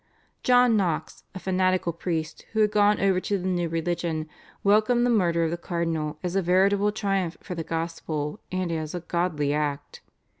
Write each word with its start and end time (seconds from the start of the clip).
John 0.41 0.75
Knox, 0.75 1.25
a 1.35 1.39
fanatical 1.39 1.93
priest, 1.93 2.47
who 2.53 2.61
had 2.61 2.71
gone 2.71 2.99
over 2.99 3.19
to 3.19 3.37
the 3.37 3.45
new 3.47 3.69
religion, 3.69 4.27
welcomed 4.63 5.05
the 5.05 5.11
murder 5.11 5.43
of 5.43 5.51
the 5.51 5.57
cardinal 5.57 6.17
as 6.23 6.35
a 6.35 6.41
veritable 6.41 6.91
triumph 6.91 7.37
for 7.39 7.53
the 7.53 7.63
gospel 7.63 8.39
and 8.51 8.71
as 8.71 8.95
a 8.95 9.01
"godly 9.01 9.53
act." 9.53 10.01